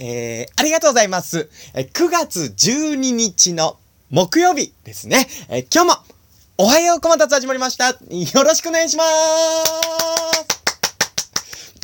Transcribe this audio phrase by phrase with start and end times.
[0.00, 1.50] えー、ありがとうございます。
[1.74, 3.78] えー9月12日の
[4.10, 5.26] 木曜日ですね。
[5.48, 6.04] えー今日も、
[6.56, 7.88] おはようこまたつ始まりました。
[7.88, 7.96] よ
[8.44, 9.08] ろしくお願いします。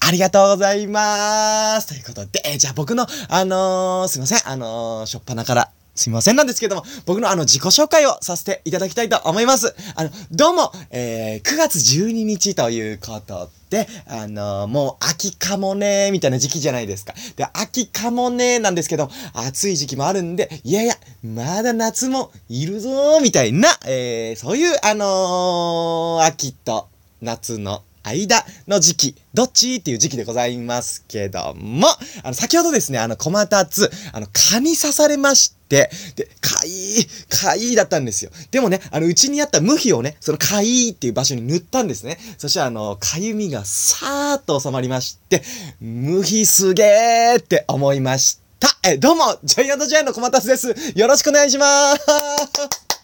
[0.00, 1.88] ありがとうございます。
[1.88, 9.74] ということで、えーじゃあ僕の、あのーすいません、あのーしょっぱなから、すいませんなんですけども、僕のあの自己紹介をさせていただきたいと思います。
[9.96, 17.14] あの、どうも、えー9月12日ということで、あのーもう秋かもねーみたいな時期じゃないですか。
[17.36, 20.94] で、秋かもねーなんですけど、暑い時期もあるんで、いやいや、
[21.24, 26.88] まだ夏もいるぞーみたいな、えーそういう、あのー秋と
[27.20, 29.76] 夏の間の時期、どっち？
[29.76, 31.88] っていう時期でございますけども、
[32.22, 38.30] あの、先ほどですね、あの、小松つ、あの、蚊に刺されまして、で、かいい、かいいだったんですよ。
[38.50, 42.18] でもね、あの、うちにあった無比をね、そのかいいっていう場所に塗ったんですね。
[42.38, 45.42] そしたら、あの、かゆみがさーっと収まりまして、
[45.80, 48.68] 無比すげーって思いました。
[48.84, 50.74] え、どうも、ジャイアントジャイアンの小松です。
[50.94, 52.97] よろしくお願いしまーす。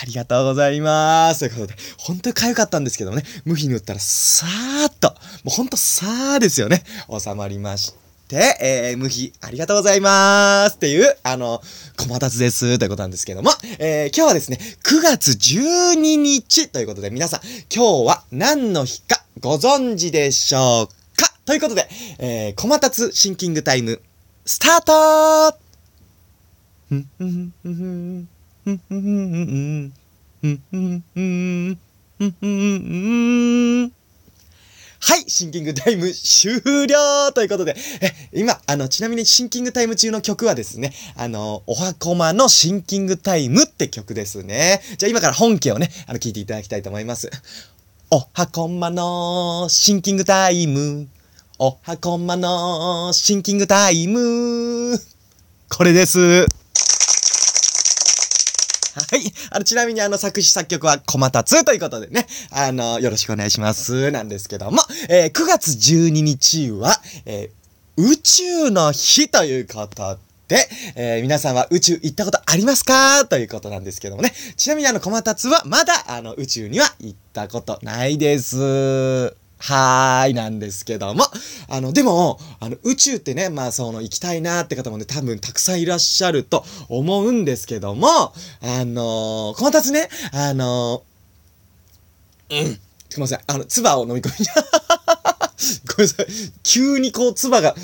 [0.00, 1.40] ありがとうございます。
[1.40, 7.94] ということで、本当に痒かったんですけどもね、無比に打ったら、さーっと、もうほんとさーですよね、収まりまし
[8.28, 10.76] て、えー、無比、ありがとうございます。
[10.76, 11.62] っていう、あの、
[11.96, 12.78] 小松です。
[12.78, 17.40] ということなんですけども、えー、今日はですね、9月12日ということで、皆さん、
[17.74, 21.32] 今日は何の日かご存知でしょうか？
[21.44, 24.00] ということで、えー、小松シンキングタイム、
[24.46, 25.58] スタート
[26.88, 28.28] ふんんんんん
[35.06, 44.80] はい、シンキングタイム終了ということで、え、今、あの、ちなみにシンキングタイム中の曲はですね、あの、おはこまのシンキングタイムって曲ですね。
[44.96, 47.30] じゃあ今から本家をね、あの、聞いていただきたいと思います。
[48.10, 51.06] おはこまのシンキングタイム。
[51.58, 54.98] おはこまのシンキングタイム。
[55.68, 56.46] これです。
[58.94, 59.22] はい。
[59.50, 64.10] あの、ちなみにあの、作詞作曲は小松ということでね、あの、よろしくお願いします。
[64.10, 67.64] なんですけども、えー9月12日は、えー
[67.96, 70.18] 宇宙の日ということ
[70.48, 74.32] で、えー皆さんは宇宙行ったことありますかということなんですけどもね。
[74.56, 79.36] ちなみにあの、小松はまだ、あの、宇宙には行ったことないです。
[79.58, 81.24] はーい、なんですけども。
[81.68, 92.80] あの、でも、あの、宇宙ってね、まあ、その、行きたいなって方もね、多分たくさんいらっしゃると思うんですけども、あのー、小松ね、あのー、うん、す
[93.16, 94.46] みません、あの、唾を飲み込み、
[95.96, 96.26] ごめんなさい、
[96.62, 97.74] 急にこう、唾が、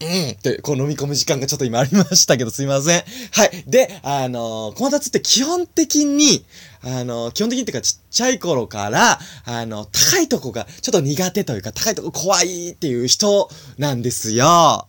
[0.00, 3.04] うんって、こう飲み込む時間がちょっと今ありましたけど、すいません。
[3.32, 3.64] はい。
[3.66, 6.44] で、あのー、小松って基本的に、
[6.82, 14.88] あのー、基本的にっていうかちっちゃい頃から、あの、高いとこがちょっと苦手というか、高いとこ怖いっていう人なんですよ。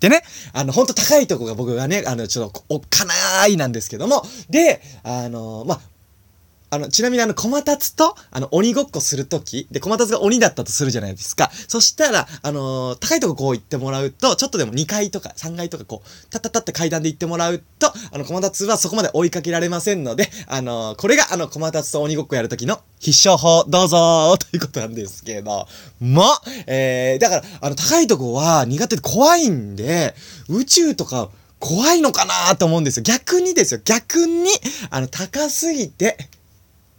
[0.00, 5.80] でね、あの、ほんと高いとこが僕がね、あの、ちょっとおっかないなんですけども、で、あの、まあ、
[6.70, 11.50] あの、ちなみにあの、小松と、あの、鬼ごっこするとき、で、小松が鬼だったとするじゃないですか。
[11.66, 25.66] そしたら、あのー高いとここう行ってもらうと、ちょっとでも2階とか3階とかこう、たたたって階段で行ってもらうと、あの、小松はそこまで追いかけられませんので、あのーこれがあの、小松と鬼ごっこやるときの必勝法、どうぞということなんですけど、
[25.98, 26.24] も、
[26.66, 30.14] えー、だから、あの、高いとこは苦手で怖いんで、
[30.48, 33.02] 宇宙とか、怖いのかなと思うんですよ。
[33.02, 33.80] 逆にですよ。
[33.84, 34.48] 逆に、
[34.88, 36.16] あの、高すぎて、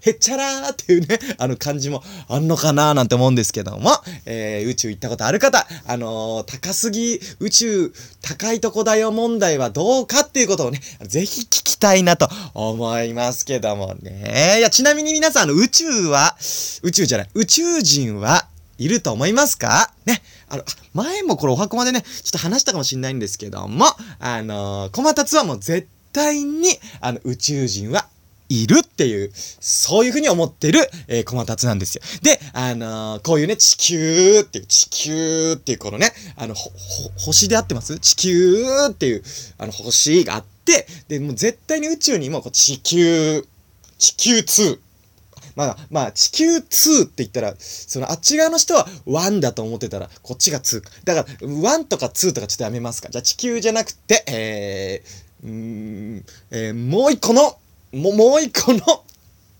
[0.01, 3.91] へっちゃらーっていうね、 あの感じもあんのかなーなんて思うんですけども、
[4.25, 14.57] えー、宇宙行ったことある方、あのー高すぎ、宇宙、高いとこだよ問題はどうかっていうことをね、ぜひ聞きたいなと思いますけどもね。
[14.59, 16.35] いや、ちなみに皆さん、あの、宇宙は、
[16.83, 18.47] 宇宙じゃない、宇宙人は
[18.78, 19.91] いると思いますか？
[20.06, 20.22] ね。
[20.50, 20.63] あの、
[20.94, 23.85] 前もこれお箱までね、ちょっと話したかもしれないんですけども、
[24.19, 28.07] あのー、小松つはもう絶対に、あの、宇宙人は
[28.51, 32.01] いるっていう、そういうふうに思ってる、えー、小松なんですよ。
[32.22, 37.98] で、あのーこういうね、地球っていう、地球っていうこのね、あの、ほ、ほ、星で合ってます？
[38.00, 39.24] 地球っていう、
[39.57, 43.45] あの、星があって、で、もう絶対に宇宙にもこう地球、
[43.98, 44.80] 地球2、
[45.56, 50.89] まあ、まあ、地球2って言ったら、そのあっち側の人は1だと思ってたら、こっちが2か。
[51.04, 53.09] だから、1とか2とかちょっとやめますか。
[53.09, 57.57] じゃあ地球じゃなくて、えー、うん、えーもう一個の、
[57.94, 59.04] も、もう一個の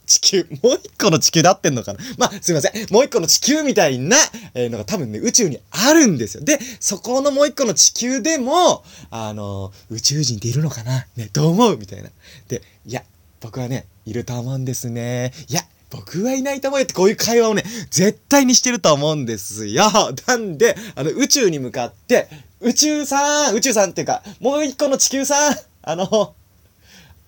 [0.06, 2.00] 地球、もう一個の地球で合ってんのかな？
[2.18, 2.94] まあ、すいません。
[2.94, 4.18] もう一個の地球みたいな、
[4.54, 6.44] えーのが多分ね、宇宙にあるんですよ。
[6.44, 11.06] で、そこのもう一個の地球でも、あの宇宙人っているのかな？
[11.16, 12.10] ね、どう思うみたいな。
[12.48, 13.04] で、いや、
[13.40, 15.32] 僕はね、いると思うんですね。
[15.48, 19.84] いや、僕はいないと思うよってこういう会話をね、絶対にしてると思うんですよ。
[20.28, 22.28] なんで、あの、宇宙に向かって、
[22.60, 26.34] 宇宙さん、宇宙さんっていうか、もう一個の地球さん、あの、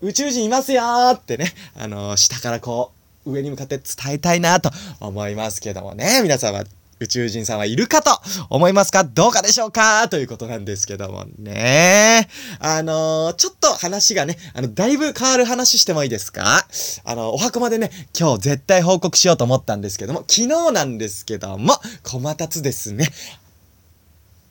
[0.04, 2.92] 宇宙人いますよーってね、あの、下からこ
[3.26, 4.70] う、上に向かって伝えたいなと
[5.00, 6.66] 思いますけどもね、皆様
[7.00, 8.12] 宇宙人さんはいるかと
[8.50, 9.06] 思いますか？
[9.06, 10.10] どうかでしょうか？
[10.10, 12.28] ということなんですけどもね。
[12.60, 16.68] あのー、ちょっと話がね、あの、だいぶ変わる話してもいいですか？
[17.06, 23.08] あの、お箱までね、今日絶対報告しようと思ったんですけども、昨日なんですけども、小松つですね。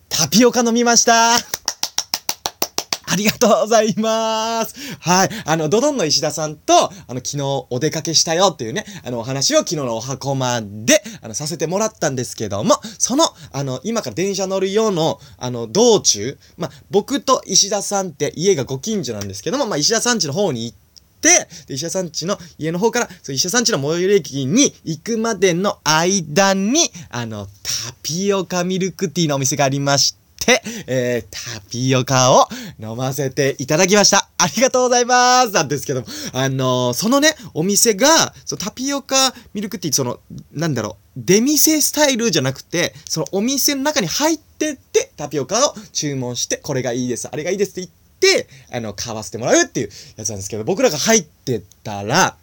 [0.09, 1.37] タピオカ飲みました。
[3.13, 4.75] ありがとうございます。
[5.01, 5.31] はい。
[5.45, 20.77] あの、ドドンの石田さんと、あの、昨日お出かけしたよっていうね、あの、お話を昨日のお箱まで、あの、させてもらったんですけども、その、あの、今から電車乗るよの、あの、道中、まあ、僕と石田さんって家がご近所なんですけども、まあ、石田さん家の方に行っ
[21.21, 30.22] て、で、石田さん家の家の方から、そう、石田さん家の最寄り駅に行くまでの間に、あの、タピオカミルクティーのお店がありまして、、
[30.87, 32.49] えー、タピオカを
[32.81, 34.29] 飲ませていただきました。
[34.39, 35.51] ありがとうございます。
[35.53, 40.19] なんですけども、あのー、そのね、お店が、そのタピオカミルクティー、その、
[40.53, 47.91] なんだろう、出店スタイルじゃなくて、そのお店の中に入ってって、タピオカを注文して、これがいいです、あれがいいですって
[48.23, 52.37] 言って、あの、買わせてもらうっていうやつなんですけど、僕らが入ってたら、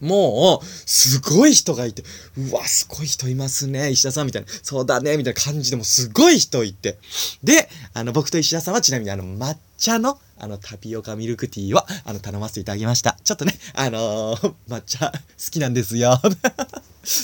[0.00, 2.02] もう、すごい人がいて、
[2.36, 6.98] うわ、すごい人いますね、石田さんみたいな、そうだね、みたいな感じでもすごい人いて。
[7.44, 13.18] で、あの、僕と石田さんはちなみにあの、抹茶の、あの、タピオカミルクティーは、あの、頼ませていただきました。
[13.22, 16.20] ちょっとね、あのー、 抹茶好きなんですよ。
[16.24, 16.30] っ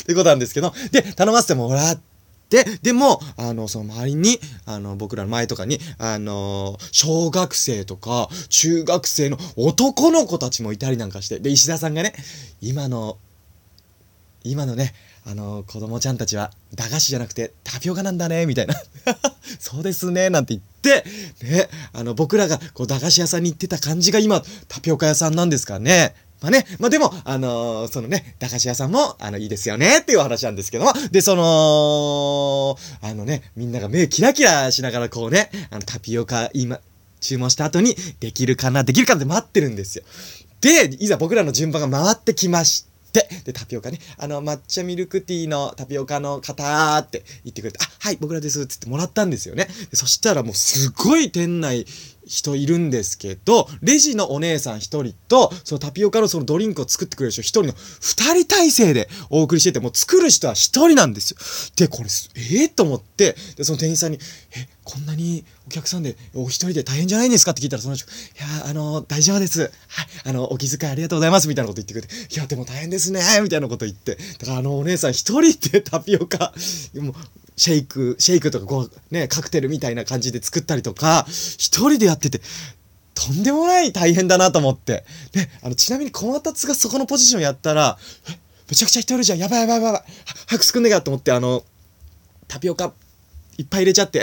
[0.06, 2.05] てことなんですけど、で、頼ませてもらって、
[2.50, 12.14] で、でも、あの、その周りに、あの、僕らの前とかに、あの、小学生とか、中学生の男の子たちもいたりなんかして、で、石田さんがね、
[12.60, 13.18] 今の、
[14.44, 14.94] 今のね、
[15.28, 18.74] あの、子供ちゃんたちは、駄菓子じゃなくて、タピオカなんだね、みたいな。
[19.58, 21.04] そうですね、なんて言って、
[21.44, 26.14] ね、あの、僕らが、こう、駄菓子屋さんに行ってた感じが今、タピオカ屋さんなんですかね。
[26.40, 36.80] まあね、まあでも、あのー、そのね、駄菓子屋さんも、あの、いいですよねっていうお話なんですけども、で、その、あのね、みんなが目キラキラしながらこうね、あの、タピオカ今、
[37.20, 40.04] 注文した後に、できるかな、できるかなって待ってるんですよ。
[40.60, 49.68] で、いざ僕らの順番が回ってきまして、で、タピオカね、あの、抹茶ミルクティーのタピオカの方って言ってくれて、あ、はい、僕らですって言ってもらったんですよね。
[49.92, 51.86] そしたらもうすごい店内、
[52.26, 61.86] 人いるんですけど、レジのお姉さん一人と、そのタピオカのそのドリンクを作ってくれる人一人の二人体制でお送りしてて、もう作る人は一人なんですよ。
[61.86, 64.18] で、これ、ええー、と思って、で、その店員さんに、
[64.56, 69.62] え、こんなにお客さんでお一人で大変じゃないんですかって聞いたら、その人、いや、あの、大丈夫です。
[69.62, 69.70] はい、
[70.26, 71.48] あの、お気遣いありがとうございます。
[71.48, 73.20] みたいなこと言ってくれて、いや、でも大変ですね。
[73.42, 76.54] みたいなこと言って、だからあのお姉さん一人でタピオカ、
[76.94, 77.14] も、
[77.56, 82.40] シェイク、シェイクとかこう、ね、カクテルみたいな感じで作ったりとか、一人でやってて、
[83.14, 85.04] とんでもない大変だなと思って。
[85.32, 87.98] で、あの、ちなみに小松がそこのポジションやったら、
[88.30, 88.38] え、
[88.68, 89.38] めちゃくちゃ一人いるじゃん。
[89.38, 90.02] やばいやばいやばい。
[90.46, 91.64] 早く作んねえかと思って、あの、
[92.46, 92.92] タピオカ
[93.58, 94.22] いっぱい入れちゃって、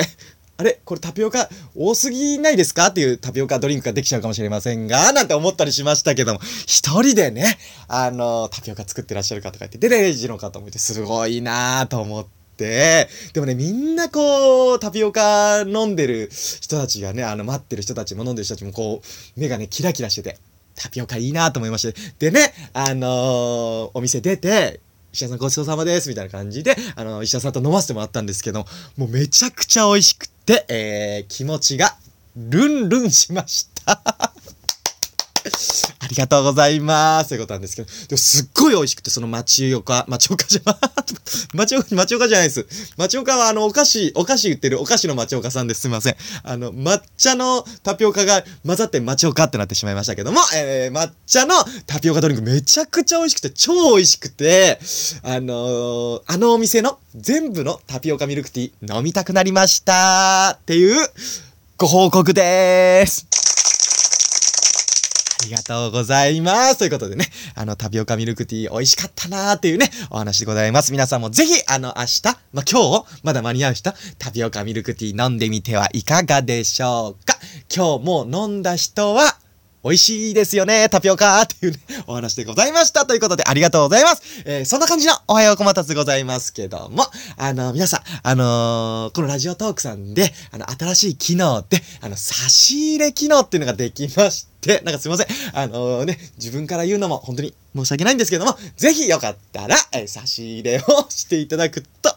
[0.63, 7.57] あれこれタピオカ多すぎないですかっていうタピオカドリンクができちゃうかもしれませんが、なんて思ったりしましたけども、一人でね、
[7.89, 12.25] あの、タピオカ作ってらっしゃる方がいて、で、レジの方もいて、すごいなぁと思っ
[12.56, 20.38] て、でもね、みんなこう、タピオカ飲んでる人たちがね、あの、待ってる人たちも飲んでる人たちもこう、目がね、キラキラしてて、
[20.75, 22.00] タピオカいいなと思いまして。
[22.20, 24.79] でね、あのー、お店出て、
[25.13, 28.65] 医者さんごちそうさまです、みたいな感じで、あの、医者さんと飲ませてもらったんですけど、
[28.98, 31.96] もうめちゃくちゃ美味しくて、えー、気持ちが
[32.36, 34.01] ルンルンしました。
[36.03, 37.29] ありがとうございます。
[37.29, 40.77] ということなんですけど、でもすっごい美味しくて、その町岡、町岡じゃ、
[41.55, 42.65] 町岡、町岡じゃないです。
[42.98, 45.81] 町岡はあの、お菓子、お菓子売ってるお菓子の町岡さんです。
[45.81, 46.15] すみません。
[46.43, 51.55] あの、抹茶のタピオカが混ざって町岡ってなってしまいましたけども、えー、抹茶の
[51.88, 54.79] タピオカドリンクめちゃくちゃ美味しくて、超美味しくて、
[55.24, 61.07] あのー、あのお店の全部のタピオカミルクティー飲みたくなりましたっていう
[61.77, 63.52] ご報告でーす。
[65.44, 66.78] ありがとうございます。
[66.78, 70.94] ということでね、あの、タピオカミルクティー美味しかったなーっていうね、お話でございます。
[70.94, 72.22] 皆さんもぜひ、あの、明日、
[72.54, 77.38] まあ、今日、まだ間に合う人、タピオカミルクティー飲んでみてはいかがでしょうか
[77.76, 79.36] 今日も飲んだ人は、
[79.84, 83.06] 美味しいですよね、タピオカーっていうね、お話でございました。
[83.06, 84.44] ということで、ありがとうございます。
[84.46, 94.52] えー、そんな感じのおはようこまたつございますけども、あの、皆さん、あのー、このラジオトークさんで、あの、新しい機能で、あの、差し入れ機能っていうのができまして、て、
[94.84, 95.27] なんかすいません。
[95.53, 102.15] あのね、自分から言うのも本当に申し訳ないんですけども、ぜひよかったら、えー差し入れをしていただくと、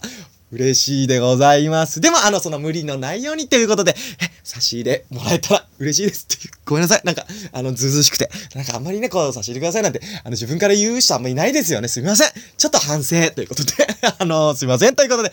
[0.52, 2.00] 嬉しいでございます。
[2.00, 6.52] でも、あの、その無理のないようにということで、え、差し入れもらえたら嬉しいですっていう。
[6.64, 7.00] ごめんなさい。
[7.02, 8.30] なんか、あの、ずうずうしくて。
[8.54, 11.88] なんかあんまりね、こう、差し入れくださいなんて、あの、自分から言う人あんまいないですよね。
[11.88, 12.30] すみません。
[12.56, 13.72] ちょっと反省ということで、
[14.18, 14.94] あの、すみません。
[14.94, 15.32] ということで、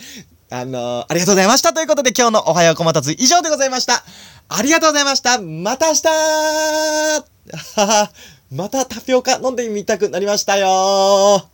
[0.53, 1.73] あの、ありがとうございました。
[1.73, 4.03] ということで、今日のおはようこまたつ以上でございました。
[4.49, 5.41] ありがとうございました。
[5.41, 7.25] また明日は
[7.75, 8.11] は
[8.51, 11.52] またタピオカ飲んでみたくなりましたよ